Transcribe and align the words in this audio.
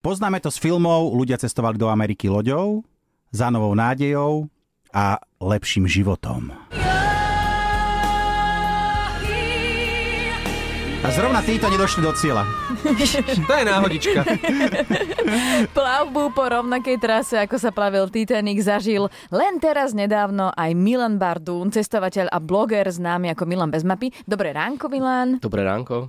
Poznáme 0.00 0.40
to 0.40 0.48
z 0.48 0.56
filmov, 0.64 1.12
ľudia 1.12 1.36
cestovali 1.36 1.76
do 1.76 1.92
Ameriky 1.92 2.24
loďou, 2.32 2.80
za 3.36 3.52
novou 3.52 3.76
nádejou 3.76 4.48
a 4.96 5.20
lepším 5.44 5.84
životom. 5.84 6.56
A 11.00 11.08
zrovna 11.12 11.44
títo 11.44 11.68
nedošli 11.68 12.00
do 12.00 12.16
cieľa. 12.16 12.48
to 13.48 13.52
je 13.52 13.64
náhodička. 13.68 14.20
Plavbu 15.76 16.32
po 16.32 16.48
rovnakej 16.48 16.96
trase, 16.96 17.36
ako 17.36 17.60
sa 17.60 17.68
plavil 17.68 18.08
Titanic, 18.08 18.64
zažil 18.64 19.12
len 19.28 19.60
teraz 19.60 19.92
nedávno 19.92 20.48
aj 20.56 20.72
Milan 20.80 21.20
Bardún, 21.20 21.68
cestovateľ 21.68 22.32
a 22.32 22.40
bloger 22.40 22.88
známy 22.88 23.36
ako 23.36 23.44
Milan 23.44 23.68
bez 23.68 23.84
mapy. 23.84 24.16
Dobré 24.24 24.56
ránko, 24.56 24.88
Milan. 24.88 25.44
Dobré 25.44 25.60
ránko. 25.60 26.08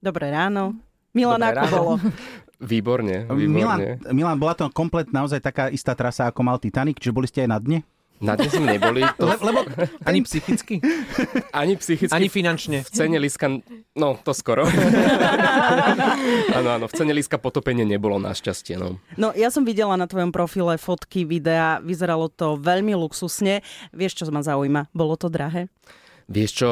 Dobré 0.00 0.32
ráno. 0.32 0.80
Milan, 1.12 1.44
Dobré 1.44 1.52
ako 1.52 1.60
ráno. 1.60 1.76
bolo? 1.76 1.92
Výborne, 2.62 3.26
výborne. 3.26 3.50
Milan, 3.50 3.78
Milan, 4.14 4.36
bola 4.38 4.54
to 4.54 4.70
komplet 4.70 5.10
naozaj 5.10 5.42
taká 5.42 5.66
istá 5.66 5.98
trasa, 5.98 6.30
ako 6.30 6.46
mal 6.46 6.62
Titanic, 6.62 7.02
čiže 7.02 7.10
boli 7.10 7.26
ste 7.26 7.42
aj 7.42 7.50
na 7.50 7.58
dne? 7.58 7.78
Na 8.22 8.38
dnes 8.38 8.54
sme 8.54 8.78
neboli. 8.78 9.02
To... 9.18 9.26
Le, 9.26 9.34
lebo 9.42 9.60
ani 10.06 10.22
psychicky? 10.22 10.78
Ani 11.60 11.74
psychicky. 11.74 12.14
Ani 12.14 12.30
finančne. 12.30 12.86
V 12.86 12.90
cene 12.94 13.18
líska, 13.18 13.50
no 13.98 14.14
to 14.22 14.30
skoro. 14.32 14.64
Áno, 16.56 16.68
áno, 16.78 16.86
v 16.86 16.94
cene 16.94 17.12
líska 17.12 17.36
potopenie 17.36 17.82
nebolo 17.82 18.16
našťastie. 18.22 18.78
No. 18.78 19.02
no 19.18 19.34
ja 19.34 19.50
som 19.50 19.66
videla 19.66 19.98
na 19.98 20.06
tvojom 20.06 20.30
profile 20.30 20.78
fotky, 20.78 21.26
videa, 21.26 21.82
vyzeralo 21.82 22.30
to 22.30 22.56
veľmi 22.56 22.94
luxusne. 22.94 23.60
Vieš, 23.90 24.22
čo 24.22 24.24
ma 24.30 24.40
zaujíma? 24.40 24.88
Bolo 24.94 25.18
to 25.18 25.26
drahé? 25.26 25.66
Vieš 26.30 26.50
čo, 26.54 26.68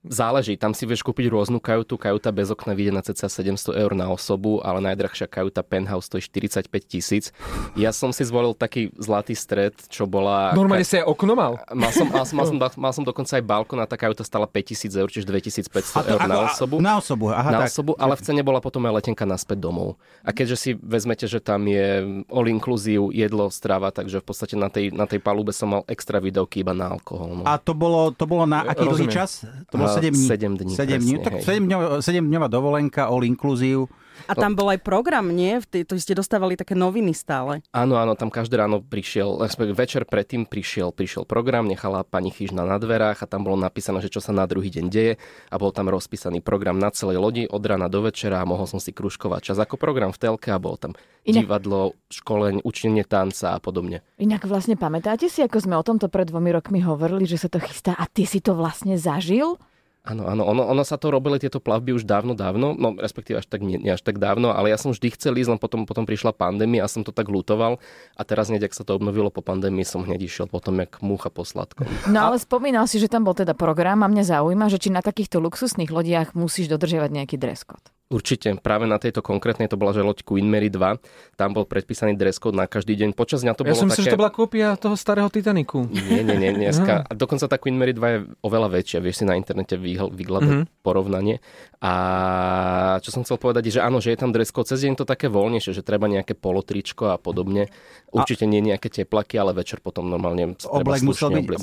Záleží, 0.00 0.56
tam 0.56 0.72
si 0.72 0.88
vieš 0.88 1.04
kúpiť 1.04 1.28
rôznu 1.28 1.60
kajutu. 1.60 2.00
Kajuta 2.00 2.32
bez 2.32 2.48
okna 2.48 2.72
vyjde 2.72 2.92
na 2.96 3.04
cca 3.04 3.28
700 3.28 3.76
eur 3.76 3.92
na 3.92 4.08
osobu, 4.08 4.64
ale 4.64 4.80
najdrahšia 4.80 5.28
kajuta 5.28 5.60
penthouse 5.60 6.08
stojí 6.08 6.24
45 6.24 6.72
tisíc. 6.88 7.36
Ja 7.76 7.92
som 7.92 8.08
si 8.08 8.24
zvolil 8.24 8.56
taký 8.56 8.88
zlatý 8.96 9.36
stred, 9.36 9.76
čo 9.92 10.08
bola... 10.08 10.56
Normálne 10.56 10.88
si 10.88 10.96
aj 10.96 11.04
okno 11.04 11.36
mal? 11.36 11.60
Mal 11.76 11.92
som, 11.92 12.08
mal, 12.08 12.24
som, 12.24 12.40
mal, 12.40 12.48
som, 12.48 12.56
mal 12.88 12.92
som 12.96 13.04
dokonca 13.04 13.36
aj 13.36 13.44
balkón 13.44 13.76
a 13.76 13.84
tá 13.84 14.00
kajuta 14.00 14.24
stala 14.24 14.48
5000 14.48 14.88
eur, 14.88 15.08
čiže 15.12 15.28
2500 15.68 16.16
eur 16.16 16.20
na 16.24 16.48
osobu. 16.48 16.80
Na 16.80 16.96
osobu, 16.96 17.28
aha, 17.36 17.52
Na 17.52 17.60
tak. 17.68 17.76
osobu, 17.76 17.92
ale 18.00 18.16
v 18.16 18.24
cene 18.24 18.40
bola 18.40 18.64
potom 18.64 18.80
aj 18.88 19.04
letenka 19.04 19.28
naspäť 19.28 19.60
domov. 19.60 20.00
A 20.24 20.32
keďže 20.32 20.56
si 20.56 20.70
vezmete, 20.80 21.28
že 21.28 21.44
tam 21.44 21.68
je 21.68 22.24
all 22.32 22.48
inclusive, 22.48 23.12
jedlo, 23.12 23.52
strava, 23.52 23.92
takže 23.92 24.24
v 24.24 24.24
podstate 24.24 24.56
na 24.56 24.72
tej, 24.72 24.96
na 24.96 25.04
tej 25.04 25.20
palube 25.20 25.52
som 25.52 25.76
mal 25.76 25.82
extra 25.92 26.24
videoky 26.24 26.64
iba 26.64 26.72
na 26.72 26.88
alkohol. 26.88 27.36
No. 27.36 27.44
A 27.44 27.60
to 27.60 27.76
bolo, 27.76 28.16
to 28.16 28.24
bolo 28.24 28.48
na 28.48 28.64
aký 28.64 28.88
dlhý 28.88 29.04
čas? 29.12 29.44
To 29.68 29.76
bolo 29.76 29.89
7 29.98 30.14
dní. 30.14 30.26
7 30.26 30.56
dní. 30.56 30.74
7 30.76 31.00
dní. 31.02 31.14
Tak 31.18 31.32
7 31.42 31.66
dňová, 31.66 31.86
7 32.02 32.26
dňová 32.28 32.46
dovolenka, 32.46 33.10
all 33.10 33.26
inclusive. 33.26 33.90
A 34.28 34.36
tam 34.36 34.52
bol 34.52 34.68
aj 34.68 34.84
program, 34.84 35.32
nie? 35.32 35.56
To 35.64 35.96
ste 35.96 36.12
dostávali 36.12 36.58
také 36.58 36.76
noviny 36.76 37.16
stále. 37.16 37.64
Áno, 37.72 37.96
áno, 37.96 38.12
tam 38.18 38.28
každé 38.28 38.60
ráno 38.60 38.84
prišiel, 38.84 39.40
večer 39.72 40.04
predtým 40.04 40.44
prišiel, 40.44 40.92
prišiel 40.92 41.24
program, 41.24 41.64
nechala 41.64 42.04
pani 42.04 42.28
Chyžna 42.28 42.68
na 42.68 42.76
dverách 42.76 43.24
a 43.24 43.30
tam 43.30 43.48
bolo 43.48 43.56
napísané, 43.56 44.04
že 44.04 44.12
čo 44.12 44.20
sa 44.20 44.36
na 44.36 44.44
druhý 44.44 44.68
deň 44.68 44.86
deje 44.92 45.12
a 45.48 45.54
bol 45.56 45.72
tam 45.72 45.88
rozpísaný 45.88 46.44
program 46.44 46.76
na 46.76 46.92
celej 46.92 47.16
lodi 47.16 47.44
od 47.48 47.62
rána 47.64 47.88
do 47.88 48.04
večera 48.04 48.44
a 48.44 48.48
mohol 48.48 48.68
som 48.68 48.76
si 48.82 48.92
kružkovať 48.92 49.54
čas 49.54 49.58
ako 49.58 49.80
program 49.80 50.12
v 50.12 50.20
telke 50.20 50.52
a 50.52 50.60
bol 50.60 50.76
tam 50.76 50.92
Inak... 51.24 51.48
divadlo, 51.48 51.96
školeň, 52.12 52.60
učenie 52.60 53.08
tanca 53.08 53.56
a 53.56 53.58
podobne. 53.58 54.04
Inak 54.20 54.44
vlastne 54.44 54.76
pamätáte 54.76 55.32
si, 55.32 55.40
ako 55.40 55.64
sme 55.64 55.74
o 55.80 55.84
tomto 55.86 56.12
pred 56.12 56.28
dvomi 56.28 56.52
rokmi 56.52 56.84
hovorili, 56.84 57.24
že 57.24 57.40
sa 57.40 57.48
to 57.48 57.56
chystá 57.56 57.96
a 57.96 58.04
ty 58.04 58.28
si 58.28 58.44
to 58.44 58.52
vlastne 58.52 59.00
zažil? 59.00 59.56
Áno, 60.00 60.24
áno, 60.24 60.48
ono, 60.48 60.64
ono 60.64 60.80
sa 60.80 60.96
to 60.96 61.12
robili 61.12 61.36
tieto 61.36 61.60
plavby 61.60 61.92
už 61.92 62.08
dávno, 62.08 62.32
dávno, 62.32 62.72
no 62.72 62.96
respektíve 62.96 63.44
až 63.44 63.46
tak 63.52 63.60
nie, 63.60 63.76
nie 63.76 63.92
až 63.92 64.00
tak 64.00 64.16
dávno, 64.16 64.48
ale 64.48 64.72
ja 64.72 64.80
som 64.80 64.96
vždy 64.96 65.12
chcel 65.12 65.36
ísť, 65.36 65.50
len 65.52 65.60
potom, 65.60 65.84
potom 65.84 66.08
prišla 66.08 66.32
pandémia 66.32 66.88
a 66.88 66.88
som 66.88 67.04
to 67.04 67.12
tak 67.12 67.28
lutoval 67.28 67.76
a 68.16 68.22
teraz 68.24 68.48
hneď, 68.48 68.72
ak 68.72 68.76
sa 68.80 68.80
to 68.80 68.96
obnovilo 68.96 69.28
po 69.28 69.44
pandémii, 69.44 69.84
som 69.84 70.00
hneď 70.00 70.24
išiel 70.24 70.48
potom 70.48 70.80
jak 70.80 71.04
múcha 71.04 71.28
po 71.28 71.44
sladkom. 71.44 71.84
No 72.08 72.32
ale 72.32 72.40
spomínal 72.40 72.88
si, 72.88 72.96
že 72.96 73.12
tam 73.12 73.28
bol 73.28 73.36
teda 73.36 73.52
program 73.52 74.00
a 74.00 74.08
mňa 74.08 74.40
zaujíma, 74.40 74.72
že 74.72 74.80
či 74.80 74.88
na 74.88 75.04
takýchto 75.04 75.36
luxusných 75.36 75.92
lodiach 75.92 76.32
musíš 76.32 76.72
dodržiavať 76.72 77.10
nejaký 77.12 77.36
dress 77.36 77.68
code. 77.68 77.92
Určite, 78.10 78.58
práve 78.58 78.90
na 78.90 78.98
tejto 78.98 79.22
konkrétnej 79.22 79.70
to 79.70 79.78
bola, 79.78 79.94
že 79.94 80.02
loď 80.02 80.26
Queen 80.26 80.50
Mary 80.50 80.66
2, 80.66 81.38
tam 81.38 81.54
bol 81.54 81.62
predpísaný 81.62 82.18
dress 82.18 82.42
code 82.42 82.58
na 82.58 82.66
každý 82.66 82.98
deň. 82.98 83.14
Počas 83.14 83.46
dňa 83.46 83.54
to 83.54 83.62
ja 83.62 83.70
bolo 83.70 83.86
som 83.86 83.90
také... 83.94 84.02
že 84.02 84.10
to 84.10 84.18
bola 84.18 84.34
kópia 84.34 84.74
toho 84.74 84.98
starého 84.98 85.30
Titaniku. 85.30 85.86
Nie, 85.86 86.26
nie, 86.26 86.34
nie, 86.34 86.50
dneska. 86.50 87.06
A 87.06 87.12
dokonca 87.14 87.46
tá 87.46 87.54
Queen 87.54 87.78
Mary 87.78 87.94
2 87.94 88.02
je 88.10 88.18
oveľa 88.42 88.68
väčšia, 88.74 88.98
vieš 88.98 89.22
si 89.22 89.24
na 89.30 89.38
internete 89.38 89.78
vyhľadať 89.78 90.42
mm-hmm. 90.42 90.82
porovnanie. 90.82 91.38
A 91.78 91.92
čo 92.98 93.14
som 93.14 93.22
chcel 93.22 93.38
povedať, 93.38 93.70
je, 93.70 93.78
že 93.78 93.86
áno, 93.86 94.02
že 94.02 94.10
je 94.10 94.18
tam 94.18 94.34
dress 94.34 94.50
code, 94.50 94.66
cez 94.66 94.82
deň 94.82 94.98
to 94.98 95.06
také 95.06 95.30
voľnejšie, 95.30 95.70
že 95.70 95.86
treba 95.86 96.10
nejaké 96.10 96.34
polotričko 96.34 97.14
a 97.14 97.16
podobne. 97.16 97.70
Určite 98.10 98.42
a... 98.42 98.50
nie 98.50 98.58
nejaké 98.58 98.90
teplaky, 98.90 99.38
ale 99.38 99.54
večer 99.54 99.78
potom 99.78 100.10
normálne 100.10 100.58
Oblek 100.66 101.06
musel 101.06 101.30
byť... 101.30 101.62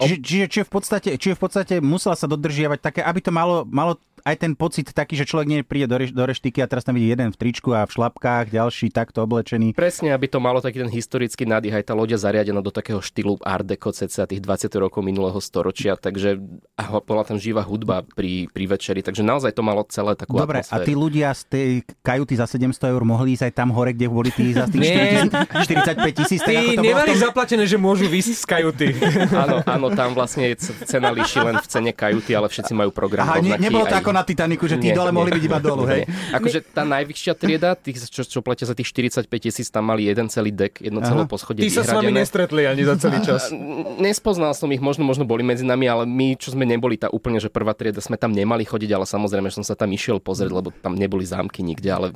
Čiže, 0.00 0.16
čiže, 0.24 0.46
čiže, 0.48 0.64
v 0.64 0.72
podstate, 0.72 1.10
čiže 1.20 1.34
v 1.36 1.40
podstate 1.44 1.74
musela 1.84 2.16
sa 2.16 2.24
dodržiavať 2.24 2.78
také, 2.80 3.00
aby 3.04 3.20
to 3.20 3.28
malo, 3.28 3.68
malo 3.68 4.00
aj 4.24 4.36
ten 4.36 4.52
pocit 4.54 4.90
taký, 4.90 5.16
že 5.16 5.28
človek 5.28 5.48
nepríde 5.48 5.86
do, 5.90 5.96
reš, 5.96 6.10
do 6.12 6.24
reštiky 6.24 6.60
a 6.62 6.70
teraz 6.70 6.84
tam 6.84 6.96
vidí 6.96 7.10
jeden 7.10 7.32
v 7.32 7.36
tričku 7.36 7.72
a 7.72 7.84
v 7.84 7.92
šlapkách, 7.92 8.52
ďalší 8.52 8.92
takto 8.92 9.24
oblečený. 9.24 9.74
Presne, 9.74 10.12
aby 10.12 10.26
to 10.28 10.38
malo 10.38 10.60
taký 10.60 10.82
ten 10.82 10.92
historický 10.92 11.44
nádych, 11.48 11.76
aj 11.80 11.84
tá 11.90 11.94
loďa 11.96 12.20
zariadená 12.20 12.60
do 12.60 12.72
takého 12.72 13.00
štýlu 13.00 13.40
art 13.42 13.66
deco 13.66 13.90
cca 13.90 14.24
tých 14.28 14.42
20 14.42 14.70
rokov 14.80 15.00
minulého 15.00 15.38
storočia, 15.40 15.96
takže 15.96 16.38
a 16.76 16.82
bola 17.00 17.24
tam 17.24 17.40
živá 17.40 17.64
hudba 17.64 18.04
pri, 18.04 18.48
pri 18.52 18.64
večeri, 18.70 19.00
takže 19.00 19.24
naozaj 19.24 19.52
to 19.56 19.62
malo 19.64 19.84
celé 19.88 20.14
takú 20.14 20.38
Dobre, 20.38 20.62
atmosféru. 20.62 20.84
a 20.84 20.86
tí 20.86 20.92
ľudia 20.94 21.28
z 21.34 21.42
tej 21.48 21.68
kajuty 22.04 22.34
za 22.36 22.46
700 22.46 22.92
eur 22.92 23.02
mohli 23.02 23.34
ísť 23.34 23.50
aj 23.50 23.52
tam 23.56 23.68
hore, 23.72 23.92
kde 23.96 24.06
boli 24.06 24.30
tí 24.32 24.52
za 24.52 24.66
tých 24.68 25.30
45 25.30 26.18
tisíc. 26.18 26.40
Tí 26.40 26.76
nemali 26.76 27.14
tom... 27.14 27.24
zaplatené, 27.30 27.64
že 27.64 27.76
môžu 27.76 28.06
výsť 28.06 28.32
z 28.36 28.44
kajuty. 28.44 28.86
áno, 29.44 29.56
áno, 29.64 29.86
tam 29.92 30.12
vlastne 30.14 30.52
je 30.52 30.70
cena 30.86 31.10
líši 31.14 31.38
len 31.42 31.56
v 31.60 31.66
cene 31.66 31.92
kajuty, 31.94 32.32
ale 32.34 32.46
všetci 32.48 32.72
majú 32.72 32.90
program 32.90 33.26
Aha, 33.26 33.40
ne, 33.40 33.56
nebolo 33.60 33.86
to 33.86 33.96
aj... 33.96 34.02
ako 34.10 34.18
na 34.18 34.24
Titaniku, 34.26 34.66
že 34.66 34.76
tí 34.82 34.90
nie, 34.90 34.98
dole 34.98 35.14
nie, 35.14 35.16
mohli 35.22 35.30
byť 35.30 35.44
iba 35.46 35.58
dolu, 35.62 35.86
hej? 35.86 36.02
Akože 36.34 36.58
tá 36.74 36.82
najvyššia 36.82 37.32
trieda, 37.38 37.78
tých, 37.78 38.10
čo, 38.10 38.26
čo 38.26 38.42
platia 38.42 38.66
za 38.66 38.74
tých 38.74 38.90
45 38.90 39.30
tisíc, 39.30 39.70
tam 39.70 39.86
mali 39.86 40.10
jeden 40.10 40.26
celý 40.26 40.50
dek, 40.50 40.82
jedno 40.82 40.98
celé 41.06 41.22
poschodie 41.30 41.62
Tí 41.62 41.70
sa 41.70 41.86
s 41.86 41.94
vami 41.94 42.10
nestretli 42.10 42.66
ani 42.66 42.82
za 42.82 42.98
celý 42.98 43.22
čas. 43.28 43.54
Nespoznal 44.02 44.52
som 44.58 44.66
ich, 44.74 44.82
možno, 44.82 45.06
možno 45.06 45.22
boli 45.22 45.46
medzi 45.46 45.62
nami, 45.62 45.86
ale 45.86 46.04
my, 46.10 46.34
čo 46.34 46.50
sme 46.50 46.66
neboli 46.66 46.98
tá 46.98 47.06
úplne, 47.06 47.38
že 47.38 47.46
prvá 47.46 47.70
trieda, 47.72 48.02
sme 48.02 48.18
tam 48.18 48.34
nemali 48.34 48.66
chodiť, 48.66 48.90
ale 48.90 49.06
samozrejme, 49.06 49.46
že 49.54 49.62
som 49.62 49.66
sa 49.66 49.78
tam 49.78 49.94
išiel 49.94 50.18
pozrieť, 50.18 50.50
lebo 50.50 50.74
tam 50.74 50.98
neboli 50.98 51.22
zámky 51.22 51.62
nikde, 51.62 51.90
ale 51.94 52.10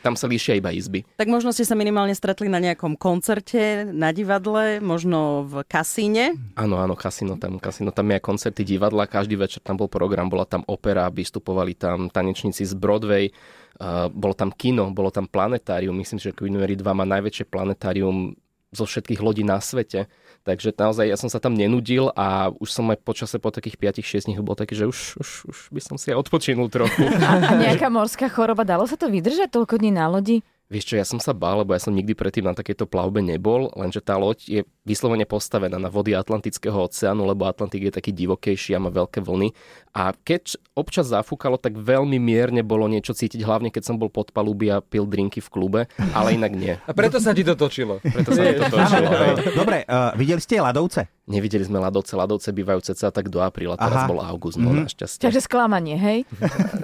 tam 0.00 0.14
sa 0.14 0.30
líšia 0.30 0.58
iba 0.58 0.70
izby. 0.70 1.02
Tak 1.18 1.28
možno 1.28 1.50
ste 1.50 1.66
sa 1.66 1.74
minimálne 1.74 2.14
stretli 2.14 2.46
na 2.46 2.62
nejakom 2.62 2.94
koncerte, 2.94 3.88
na 3.90 4.14
divadle, 4.14 4.78
možno 4.78 5.46
v 5.46 5.66
kasíne. 5.66 6.38
Áno, 6.54 6.78
áno, 6.78 6.94
kasíno 6.94 7.36
tam, 7.36 7.58
kasíno 7.58 7.90
tam 7.90 8.10
je 8.10 8.16
aj 8.18 8.24
koncerty 8.24 8.62
divadla, 8.62 9.10
každý 9.10 9.34
večer 9.34 9.60
tam 9.62 9.78
bol 9.78 9.90
program, 9.90 10.30
bola 10.30 10.46
tam 10.46 10.62
opera, 10.70 11.10
vystupovali 11.10 11.74
tam 11.74 12.08
tanečníci 12.08 12.62
z 12.62 12.74
Broadway, 12.78 13.30
uh, 13.30 14.06
bolo 14.10 14.34
tam 14.34 14.54
kino, 14.54 14.90
bolo 14.94 15.10
tam 15.10 15.26
planetárium, 15.26 15.94
myslím, 15.98 16.18
že 16.22 16.34
Queen 16.34 16.54
Mary 16.54 16.78
2 16.78 16.86
má 16.94 17.04
najväčšie 17.06 17.50
planetárium 17.50 18.34
zo 18.72 18.84
všetkých 18.84 19.20
lodí 19.24 19.42
na 19.44 19.60
svete. 19.60 20.08
Takže 20.44 20.72
naozaj 20.72 21.08
ja 21.08 21.16
som 21.20 21.28
sa 21.28 21.40
tam 21.40 21.52
nenudil 21.52 22.08
a 22.16 22.48
už 22.52 22.68
som 22.72 22.88
aj 22.88 23.00
počase 23.04 23.36
po 23.36 23.52
takých 23.52 23.76
5-6 24.00 24.28
dní 24.28 24.40
bol 24.40 24.56
taký, 24.56 24.76
že 24.76 24.88
už, 24.88 25.20
už, 25.20 25.28
už 25.48 25.58
by 25.72 25.80
som 25.80 25.96
si 26.00 26.12
aj 26.12 26.20
odpočinul 26.24 26.72
trochu. 26.72 27.04
A 27.04 27.56
nejaká 27.56 27.92
morská 27.92 28.32
choroba, 28.32 28.64
dalo 28.64 28.88
sa 28.88 28.96
to 28.96 29.12
vydržať 29.12 29.52
toľko 29.52 29.80
dní 29.80 29.92
na 29.92 30.08
lodi? 30.08 30.40
Vieš 30.68 30.84
čo, 30.84 30.94
ja 31.00 31.06
som 31.08 31.16
sa 31.16 31.32
bál, 31.32 31.64
lebo 31.64 31.72
ja 31.72 31.80
som 31.80 31.96
nikdy 31.96 32.12
predtým 32.12 32.44
na 32.44 32.52
takejto 32.52 32.84
plavbe 32.84 33.24
nebol, 33.24 33.72
lenže 33.72 34.04
tá 34.04 34.20
loď 34.20 34.38
je 34.44 34.60
vyslovene 34.84 35.24
postavená 35.24 35.80
na 35.80 35.88
vody 35.88 36.12
Atlantického 36.12 36.76
oceánu, 36.76 37.24
lebo 37.24 37.48
Atlantik 37.48 37.88
je 37.88 37.92
taký 37.96 38.12
divokejší 38.12 38.76
a 38.76 38.82
má 38.84 38.92
veľké 38.92 39.24
vlny. 39.24 39.56
A 39.96 40.12
keď 40.12 40.60
občas 40.76 41.08
zafúkalo, 41.08 41.56
tak 41.56 41.72
veľmi 41.72 42.20
mierne 42.20 42.60
bolo 42.60 42.84
niečo 42.84 43.16
cítiť, 43.16 43.40
hlavne 43.48 43.72
keď 43.72 43.82
som 43.88 43.96
bol 43.96 44.12
pod 44.12 44.28
palubí 44.28 44.68
a 44.68 44.84
pil 44.84 45.08
drinky 45.08 45.40
v 45.40 45.48
klube, 45.48 45.80
ale 46.12 46.36
inak 46.36 46.52
nie. 46.52 46.76
A 46.84 46.92
preto 46.92 47.16
sa 47.16 47.32
ti 47.32 47.48
to 47.48 47.56
točilo. 47.56 48.04
Preto 48.04 48.36
sa 48.36 48.44
mi 48.44 48.60
to 48.60 48.68
točilo. 48.68 49.08
Dobre, 49.56 49.88
uh, 49.88 50.12
videli 50.20 50.44
ste 50.44 50.60
ľadovce? 50.60 51.17
Nevideli 51.28 51.60
sme 51.60 51.76
ľadovce, 51.76 52.16
ľadovce 52.16 52.48
bývajú 52.56 52.80
ceca 52.88 53.12
tak 53.12 53.28
do 53.28 53.44
apríla, 53.44 53.76
teraz 53.76 54.04
Aha. 54.04 54.08
bol 54.08 54.24
august, 54.24 54.56
no 54.56 54.72
mm-hmm. 54.72 54.88
našťastie. 54.88 55.24
Takže 55.28 55.44
sklamanie, 55.44 56.00
hej? 56.00 56.18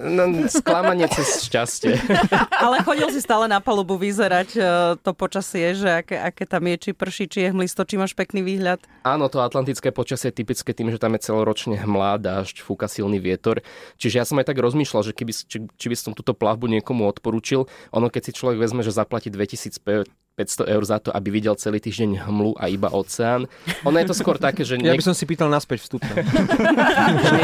No, 0.05 0.29
sklamanie 0.53 1.09
cez 1.09 1.49
šťastie. 1.49 1.97
Ale 2.65 2.85
chodil 2.85 3.09
si 3.09 3.25
stále 3.25 3.49
na 3.49 3.65
palubu 3.65 3.97
vyzerať 3.97 4.49
uh, 4.61 4.65
to 5.01 5.17
počasie, 5.17 5.73
že 5.73 6.05
aké, 6.05 6.21
aké 6.21 6.45
tam 6.45 6.69
je, 6.69 6.77
či 6.77 6.91
prší, 6.93 7.25
či 7.25 7.39
je 7.41 7.57
hmlisto, 7.57 7.89
či 7.89 7.97
máš 7.97 8.13
pekný 8.13 8.45
výhľad. 8.45 8.85
Áno, 9.09 9.33
to 9.33 9.41
atlantické 9.41 9.89
počasie 9.97 10.29
je 10.29 10.45
typické 10.45 10.77
tým, 10.77 10.93
že 10.93 11.01
tam 11.01 11.17
je 11.17 11.25
celoročne 11.25 11.81
hmlá, 11.81 12.21
dážď, 12.21 12.61
fúka 12.61 12.85
silný 12.85 13.25
vietor. 13.25 13.65
Čiže 13.97 14.21
ja 14.21 14.25
som 14.29 14.37
aj 14.37 14.53
tak 14.53 14.61
rozmýšľal, 14.61 15.09
že 15.09 15.17
keby, 15.17 15.33
či, 15.33 15.59
či 15.65 15.87
by 15.89 15.97
som 15.97 16.13
túto 16.13 16.37
plavbu 16.37 16.69
niekomu 16.69 17.09
odporúčil. 17.09 17.65
Ono, 17.97 18.13
keď 18.13 18.29
si 18.29 18.33
človek 18.37 18.61
vezme, 18.61 18.85
že 18.85 18.93
zaplatí 18.93 19.33
2500 19.33 20.24
500 20.35 20.67
eur 20.67 20.83
za 20.83 20.99
to, 20.99 21.15
aby 21.15 21.31
videl 21.31 21.55
celý 21.55 21.79
týždeň 21.79 22.27
hmlu 22.27 22.59
a 22.59 22.67
iba 22.67 22.91
oceán. 22.91 23.47
Ono 23.87 23.95
je 23.95 24.07
to 24.11 24.15
skôr 24.19 24.35
také, 24.35 24.67
že... 24.67 24.75
Ja 24.83 24.99
by 24.99 25.07
som 25.07 25.15
si 25.15 25.31
pýtal 25.31 25.47
naspäť 25.47 25.87
vstup. 25.87 26.03
že, 26.03 27.39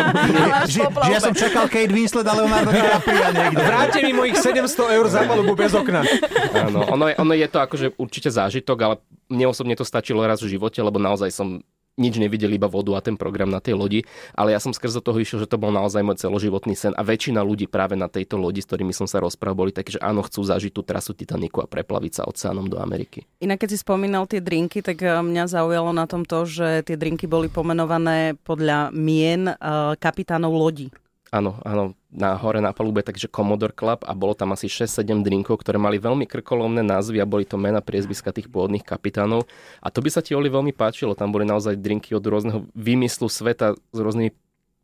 že 0.75 1.11
ja 1.11 1.23
som 1.23 1.31
čakal 1.31 1.71
Kate 1.71 1.95
Winslet, 1.95 2.27
ale 2.27 2.43
Leonardo 2.43 2.75
DiCaprio 2.75 3.31
niekde. 3.31 3.63
Vráte 3.63 3.99
mi 4.03 4.11
mojich 4.11 4.37
700 4.43 4.97
eur 4.99 5.07
za 5.07 5.23
palubu 5.23 5.55
bez 5.55 5.71
okna. 5.71 6.03
Áno, 6.51 6.83
ono 6.91 7.05
je, 7.07 7.15
ono 7.15 7.33
je 7.39 7.47
to 7.47 7.59
akože 7.63 7.87
určite 7.95 8.35
zážitok, 8.35 8.79
ale 8.83 8.95
mne 9.31 9.47
osobne 9.47 9.79
to 9.79 9.87
stačilo 9.87 10.27
raz 10.27 10.43
v 10.43 10.51
živote, 10.59 10.83
lebo 10.83 10.99
naozaj 10.99 11.31
som 11.31 11.63
nič 12.01 12.17
nevideli, 12.17 12.57
iba 12.57 12.67
vodu 12.67 12.97
a 12.97 13.05
ten 13.05 13.21
program 13.21 13.53
na 13.53 13.61
tej 13.61 13.77
lodi, 13.77 14.01
ale 14.33 14.57
ja 14.57 14.61
som 14.61 14.73
skrze 14.73 15.05
toho 15.05 15.21
išiel, 15.21 15.45
že 15.45 15.51
to 15.51 15.61
bol 15.61 15.69
naozaj 15.69 16.01
môj 16.01 16.17
celoživotný 16.17 16.73
sen 16.73 16.97
a 16.97 17.05
väčšina 17.05 17.45
ľudí 17.45 17.69
práve 17.69 17.95
na 17.95 18.09
tejto 18.09 18.41
lodi, 18.41 18.65
s 18.65 18.69
ktorými 18.69 18.97
som 18.97 19.05
sa 19.05 19.21
rozprával, 19.21 19.69
boli 19.69 19.77
také, 19.77 19.95
že 19.95 20.01
áno, 20.01 20.25
chcú 20.25 20.41
zažiť 20.41 20.73
tú 20.73 20.81
trasu 20.81 21.13
Titaniku 21.13 21.61
a 21.61 21.69
preplaviť 21.69 22.13
sa 22.17 22.23
oceánom 22.25 22.65
do 22.65 22.81
Ameriky. 22.81 23.29
Inak 23.45 23.61
keď 23.61 23.77
si 23.77 23.79
spomínal 23.85 24.25
tie 24.25 24.41
drinky, 24.41 24.81
tak 24.81 25.05
eh, 25.05 25.21
mňa 25.21 25.53
zaujalo 25.53 25.93
na 25.93 26.09
tom 26.09 26.25
to, 26.25 26.49
že 26.49 26.89
tie 26.89 26.97
drinky 26.97 27.29
boli 27.29 27.53
pomenované 27.53 28.41
podľa 28.41 28.95
mien 28.95 29.51
uh, 29.51 29.93
kapitánov 30.01 30.55
lodi. 30.57 30.89
Áno, 31.31 31.61
áno, 31.63 31.95
na 32.11 32.35
hore 32.35 32.59
na 32.59 32.75
palube, 32.75 33.07
takže 33.07 33.31
Commodore 33.31 33.75
Club 33.75 34.03
a 34.03 34.13
bolo 34.19 34.35
tam 34.35 34.51
asi 34.51 34.67
6-7 34.67 35.23
drinkov, 35.23 35.63
ktoré 35.63 35.79
mali 35.79 36.03
veľmi 36.03 36.27
krkolomné 36.27 36.83
názvy 36.83 37.23
a 37.23 37.27
boli 37.27 37.47
to 37.47 37.55
mena 37.55 37.79
priezviska 37.79 38.35
tých 38.35 38.51
pôvodných 38.51 38.83
kapitánov. 38.83 39.47
A 39.79 39.95
to 39.95 40.03
by 40.03 40.11
sa 40.11 40.21
ti 40.21 40.35
Oli 40.35 40.51
veľmi 40.51 40.75
páčilo, 40.75 41.15
tam 41.15 41.31
boli 41.31 41.47
naozaj 41.47 41.79
drinky 41.79 42.17
od 42.17 42.25
rôzneho 42.27 42.67
vymyslu 42.75 43.31
sveta 43.31 43.79
s 43.79 43.99
rôznymi 43.99 44.35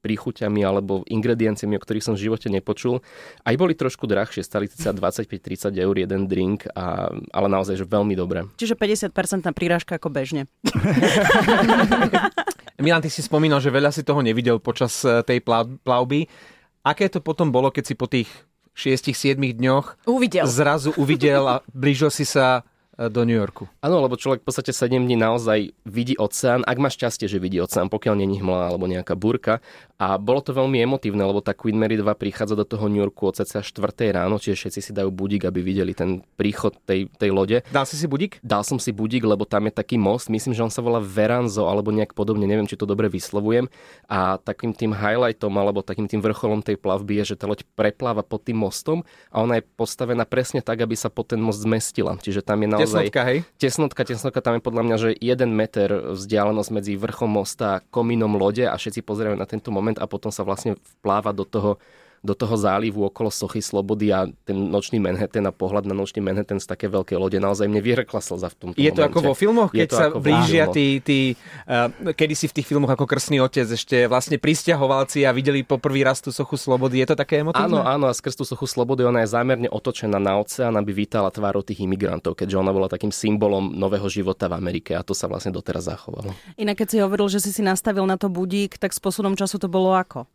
príchuťami 0.06 0.62
alebo 0.62 1.02
ingredienciami, 1.10 1.74
o 1.74 1.82
ktorých 1.82 2.06
som 2.06 2.14
v 2.14 2.30
živote 2.30 2.46
nepočul. 2.46 3.02
Aj 3.42 3.54
boli 3.58 3.74
trošku 3.74 4.06
drahšie, 4.06 4.46
stali 4.46 4.70
sa 4.70 4.94
25-30 4.94 5.74
eur 5.74 5.94
jeden 5.98 6.30
drink, 6.30 6.70
a, 6.78 7.10
ale 7.34 7.46
naozaj 7.50 7.74
že 7.82 7.86
veľmi 7.90 8.14
dobré. 8.14 8.46
Čiže 8.54 8.78
50% 8.78 9.50
prírážka 9.50 9.98
ako 9.98 10.14
bežne. 10.14 10.46
Milan, 12.76 13.02
ty 13.02 13.10
si 13.10 13.24
spomínal, 13.24 13.58
že 13.58 13.72
veľa 13.72 13.90
si 13.90 14.06
toho 14.06 14.20
nevidel 14.22 14.60
počas 14.62 15.02
eh, 15.02 15.24
tej 15.26 15.42
plavby. 15.82 16.28
Aké 16.86 17.10
to 17.10 17.18
potom 17.18 17.50
bolo, 17.50 17.74
keď 17.74 17.82
si 17.82 17.94
po 17.98 18.06
tých 18.06 18.30
6-7 18.78 19.34
dňoch 19.58 20.06
uvidel. 20.06 20.46
zrazu 20.46 20.94
uvidel 20.94 21.42
a 21.48 21.54
blížil 21.74 22.14
si 22.14 22.22
sa 22.22 22.62
do 22.96 23.28
New 23.28 23.36
Yorku. 23.36 23.68
Áno, 23.84 24.00
lebo 24.00 24.16
človek 24.16 24.40
v 24.40 24.46
podstate 24.48 24.72
7 24.72 24.88
dní 25.04 25.20
naozaj 25.20 25.76
vidí 25.84 26.16
oceán, 26.16 26.64
ak 26.64 26.80
má 26.80 26.88
šťastie, 26.88 27.28
že 27.28 27.36
vidí 27.36 27.60
oceán, 27.60 27.92
pokiaľ 27.92 28.14
není 28.16 28.40
hmla 28.40 28.72
alebo 28.72 28.88
nejaká 28.88 29.12
burka. 29.12 29.60
A 30.00 30.16
bolo 30.16 30.40
to 30.40 30.56
veľmi 30.56 30.80
emotívne, 30.80 31.20
lebo 31.24 31.44
tá 31.44 31.52
Queen 31.52 31.76
Mary 31.76 32.00
2 32.00 32.04
prichádza 32.16 32.56
do 32.56 32.64
toho 32.64 32.88
New 32.88 33.00
Yorku 33.00 33.28
od 33.28 33.36
cca 33.36 33.60
4 33.60 34.16
ráno, 34.16 34.40
čiže 34.40 34.56
všetci 34.66 34.80
si 34.80 34.92
dajú 34.96 35.12
budík, 35.12 35.44
aby 35.44 35.60
videli 35.60 35.92
ten 35.92 36.24
príchod 36.36 36.72
tej, 36.84 37.08
tej 37.20 37.30
lode. 37.32 37.60
Dal 37.68 37.84
si 37.84 38.00
si 38.00 38.08
budík? 38.08 38.40
Dal 38.40 38.64
som 38.64 38.80
si 38.80 38.92
budík, 38.92 39.24
lebo 39.28 39.44
tam 39.44 39.68
je 39.68 39.76
taký 39.76 40.00
most, 40.00 40.32
myslím, 40.32 40.56
že 40.56 40.64
on 40.64 40.72
sa 40.72 40.80
volá 40.80 41.00
Veranzo 41.00 41.68
alebo 41.68 41.92
nejak 41.92 42.16
podobne, 42.16 42.48
neviem, 42.48 42.68
či 42.68 42.80
to 42.80 42.88
dobre 42.88 43.12
vyslovujem. 43.12 43.68
A 44.08 44.40
takým 44.40 44.72
tým 44.72 44.96
highlightom 44.96 45.52
alebo 45.56 45.84
takým 45.84 46.08
tým 46.08 46.24
vrcholom 46.24 46.64
tej 46.64 46.80
plavby 46.80 47.20
je, 47.20 47.32
že 47.32 47.40
tá 47.40 47.44
loď 47.48 47.64
prepláva 47.76 48.24
pod 48.24 48.44
tým 48.44 48.56
mostom 48.56 49.04
a 49.28 49.44
ona 49.44 49.60
je 49.60 49.64
postavená 49.64 50.24
presne 50.24 50.64
tak, 50.64 50.80
aby 50.80 50.96
sa 50.96 51.12
pod 51.12 51.32
ten 51.32 51.40
most 51.40 51.60
zmestila. 51.64 52.16
Čiže 52.16 52.40
tam 52.40 52.64
je 52.64 52.68
naozaj... 52.68 52.85
Tesnotka, 52.86 53.20
hej? 53.26 53.38
Tesnotka, 53.58 54.02
tesnotka, 54.06 54.40
tam 54.40 54.56
je 54.56 54.62
podľa 54.62 54.82
mňa, 54.86 54.96
že 54.96 55.10
jeden 55.18 55.50
meter 55.52 56.14
vzdialenosť 56.14 56.70
medzi 56.70 56.92
vrchom 56.94 57.28
mosta 57.28 57.78
a 57.78 57.82
komínom 57.90 58.38
lode 58.38 58.64
a 58.64 58.74
všetci 58.74 59.02
pozerajú 59.02 59.36
na 59.36 59.44
tento 59.44 59.74
moment 59.74 59.98
a 59.98 60.06
potom 60.06 60.30
sa 60.30 60.46
vlastne 60.46 60.78
vpláva 61.02 61.34
do 61.34 61.44
toho 61.44 61.82
do 62.26 62.34
toho 62.34 62.58
zálivu 62.58 63.06
okolo 63.06 63.30
Sochy 63.30 63.62
Slobody 63.62 64.10
a 64.10 64.26
ten 64.42 64.58
nočný 64.68 64.98
Manhattan 64.98 65.46
a 65.46 65.54
pohľad 65.54 65.86
na 65.86 65.94
nočný 65.94 66.18
Manhattan 66.18 66.58
z 66.58 66.66
také 66.66 66.90
veľké 66.90 67.14
lode 67.14 67.38
naozaj 67.38 67.70
mne 67.70 67.78
vyhrkla 67.78 68.18
slza 68.18 68.50
v 68.50 68.56
tomto 68.58 68.76
Je 68.76 68.90
to 68.90 69.06
momente. 69.06 69.14
ako 69.14 69.18
vo 69.22 69.34
filmoch, 69.38 69.70
keď 69.70 69.88
sa 69.94 70.04
blížia 70.10 70.66
tí, 70.74 70.98
tí 70.98 71.38
uh, 71.70 71.86
kedy 72.10 72.34
si 72.34 72.50
v 72.50 72.54
tých 72.58 72.66
filmoch 72.66 72.90
ako 72.90 73.06
krstný 73.06 73.38
otec 73.38 73.70
ešte 73.70 74.10
vlastne 74.10 74.42
pristahovalci 74.42 75.22
a 75.22 75.30
videli 75.30 75.62
poprvý 75.62 76.02
raz 76.02 76.18
tú 76.18 76.34
Sochu 76.34 76.58
Slobody. 76.58 76.98
Je 77.00 77.08
to 77.08 77.16
také 77.16 77.46
emotívne? 77.46 77.78
Áno, 77.78 77.86
áno, 77.86 78.04
a 78.10 78.12
skrz 78.12 78.34
tú 78.34 78.42
Sochu 78.42 78.66
Slobody 78.66 79.06
ona 79.06 79.22
je 79.22 79.30
zámerne 79.30 79.70
otočená 79.70 80.18
na 80.18 80.42
oceán, 80.42 80.74
aby 80.74 81.06
vítala 81.06 81.30
tvárou 81.30 81.62
tých 81.62 81.86
imigrantov, 81.86 82.34
keďže 82.34 82.58
ona 82.58 82.74
bola 82.74 82.90
takým 82.90 83.14
symbolom 83.14 83.70
nového 83.70 84.10
života 84.10 84.50
v 84.50 84.58
Amerike 84.58 84.98
a 84.98 85.06
to 85.06 85.14
sa 85.14 85.30
vlastne 85.30 85.54
doteraz 85.54 85.86
zachovalo. 85.86 86.34
Inak 86.58 86.82
keď 86.82 86.88
si 86.90 86.96
hovoril, 86.98 87.30
že 87.30 87.38
si 87.38 87.54
si 87.54 87.62
nastavil 87.62 88.02
na 88.08 88.18
to 88.18 88.26
budík, 88.26 88.80
tak 88.80 88.90
s 88.90 88.98
posudom 88.98 89.38
času 89.38 89.60
to 89.60 89.68
bolo 89.70 89.94
ako? 89.94 90.26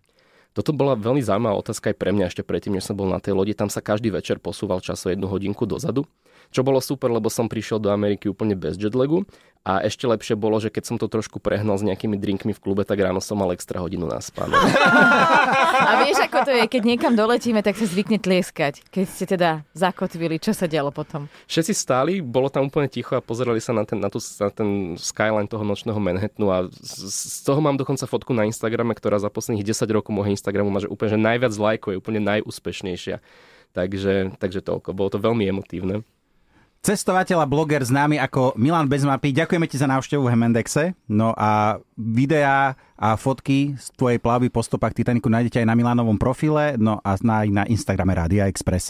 Toto 0.51 0.75
bola 0.75 0.99
veľmi 0.99 1.23
zaujímavá 1.23 1.55
otázka 1.55 1.95
aj 1.95 1.97
pre 1.97 2.11
mňa 2.11 2.27
ešte 2.27 2.43
predtým, 2.43 2.75
než 2.75 2.83
som 2.83 2.99
bol 2.99 3.07
na 3.07 3.23
tej 3.23 3.39
lodi. 3.39 3.55
Tam 3.55 3.71
sa 3.71 3.79
každý 3.79 4.11
večer 4.11 4.43
posúval 4.43 4.83
čas 4.83 4.99
o 5.07 5.11
jednu 5.11 5.31
hodinku 5.31 5.63
dozadu. 5.63 6.03
Čo 6.51 6.67
bolo 6.67 6.83
super, 6.83 7.07
lebo 7.07 7.31
som 7.31 7.47
prišiel 7.47 7.79
do 7.79 7.87
Ameriky 7.87 8.27
úplne 8.27 8.59
bez 8.59 8.75
jetlagu 8.75 9.23
a 9.61 9.85
ešte 9.85 10.09
lepšie 10.09 10.33
bolo, 10.33 10.57
že 10.57 10.73
keď 10.73 10.83
som 10.89 10.97
to 10.97 11.05
trošku 11.05 11.37
prehnal 11.37 11.77
s 11.77 11.85
nejakými 11.85 12.17
drinkmi 12.17 12.49
v 12.49 12.61
klube, 12.61 12.81
tak 12.81 12.97
ráno 12.97 13.21
som 13.21 13.37
mal 13.37 13.53
extra 13.53 13.77
hodinu 13.77 14.09
na 14.09 14.17
spánok. 14.17 14.57
A 15.81 16.01
vieš, 16.01 16.17
ako 16.25 16.49
to 16.49 16.51
je, 16.53 16.65
keď 16.65 16.81
niekam 16.81 17.13
doletíme, 17.13 17.61
tak 17.61 17.77
sa 17.77 17.85
zvykne 17.85 18.17
tlieskať. 18.17 18.81
Keď 18.89 19.05
ste 19.05 19.25
teda 19.29 19.61
zakotvili, 19.77 20.41
čo 20.41 20.57
sa 20.57 20.65
dialo 20.65 20.89
potom? 20.89 21.29
Všetci 21.45 21.73
stáli, 21.77 22.13
bolo 22.25 22.49
tam 22.49 22.73
úplne 22.73 22.89
ticho 22.89 23.13
a 23.13 23.21
pozerali 23.21 23.61
sa 23.61 23.73
na 23.73 23.85
ten, 23.85 24.01
na, 24.01 24.09
tú, 24.09 24.17
na 24.17 24.49
ten 24.49 24.97
skyline 24.97 25.45
toho 25.45 25.61
nočného 25.61 25.97
Manhattanu 25.97 26.49
a 26.49 26.57
z, 26.69 27.13
z 27.13 27.41
toho 27.45 27.61
mám 27.61 27.77
dokonca 27.77 28.09
fotku 28.09 28.33
na 28.33 28.49
Instagrame, 28.49 28.97
ktorá 28.97 29.21
za 29.21 29.29
posledných 29.29 29.65
10 29.65 29.85
rokov 29.93 30.09
môjho 30.09 30.33
Instagramu 30.33 30.73
má 30.73 30.81
že 30.81 30.89
úplne 30.89 31.13
že 31.13 31.19
najviac 31.21 31.53
lajkov, 31.53 31.89
je 31.93 32.01
úplne 32.01 32.21
najúspešnejšia. 32.25 33.21
Takže, 33.77 34.37
takže 34.41 34.59
toľko. 34.65 34.97
Bolo 34.97 35.09
to 35.13 35.21
veľmi 35.21 35.45
emotívne 35.45 36.01
cestovateľ 36.81 37.45
a 37.45 37.47
bloger 37.49 37.85
známy 37.85 38.17
ako 38.17 38.57
Milan 38.57 38.89
Bezmapy. 38.89 39.29
Ďakujeme 39.31 39.69
ti 39.69 39.77
za 39.77 39.85
návštevu 39.85 40.25
v 40.25 40.31
Hemendexe. 40.33 40.97
No 41.05 41.37
a 41.37 41.77
videá 41.93 42.73
a 42.97 43.17
fotky 43.17 43.77
z 43.77 43.85
tvojej 43.97 44.17
plavby 44.21 44.49
po 44.49 44.65
stopách 44.65 44.97
Titaniku 44.97 45.29
nájdete 45.29 45.61
aj 45.61 45.69
na 45.69 45.77
Milanovom 45.77 46.17
profile, 46.17 46.77
no 46.77 47.01
a 47.01 47.17
aj 47.17 47.47
na 47.49 47.65
Instagrame 47.69 48.13
Rádia 48.13 48.49
Express. 48.49 48.89